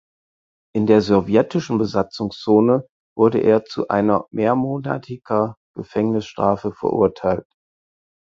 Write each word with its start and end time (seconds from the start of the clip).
In 0.73 0.87
der 0.87 1.01
Sowjetischen 1.03 1.77
Besatzungszone 1.77 2.87
wurde 3.15 3.37
er 3.37 3.65
zu 3.65 3.87
einer 3.89 4.25
mehrmonatiger 4.31 5.57
Gefängnisstrafe 5.75 6.71
verurteilt. 6.73 7.45